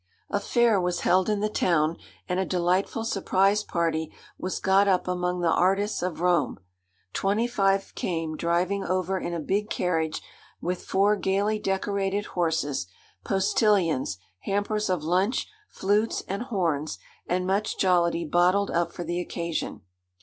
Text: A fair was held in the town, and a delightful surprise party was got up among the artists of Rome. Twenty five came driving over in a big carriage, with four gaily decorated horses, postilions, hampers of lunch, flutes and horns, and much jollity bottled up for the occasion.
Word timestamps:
A 0.31 0.39
fair 0.39 0.81
was 0.81 1.01
held 1.01 1.29
in 1.29 1.41
the 1.41 1.47
town, 1.47 1.95
and 2.27 2.39
a 2.39 2.43
delightful 2.43 3.03
surprise 3.05 3.63
party 3.63 4.11
was 4.35 4.59
got 4.59 4.87
up 4.87 5.07
among 5.07 5.41
the 5.41 5.51
artists 5.51 6.01
of 6.01 6.21
Rome. 6.21 6.57
Twenty 7.13 7.45
five 7.45 7.93
came 7.93 8.35
driving 8.35 8.83
over 8.83 9.19
in 9.19 9.31
a 9.31 9.39
big 9.39 9.69
carriage, 9.69 10.23
with 10.59 10.81
four 10.81 11.15
gaily 11.15 11.59
decorated 11.59 12.25
horses, 12.33 12.87
postilions, 13.23 14.17
hampers 14.39 14.89
of 14.89 15.03
lunch, 15.03 15.47
flutes 15.69 16.23
and 16.27 16.41
horns, 16.45 16.97
and 17.27 17.45
much 17.45 17.77
jollity 17.77 18.25
bottled 18.25 18.71
up 18.71 18.91
for 18.91 19.03
the 19.03 19.19
occasion. 19.21 19.81